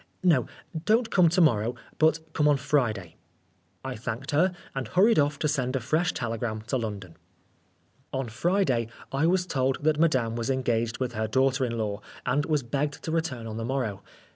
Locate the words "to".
1.29-1.41, 5.37-5.47, 6.69-6.77, 13.03-13.11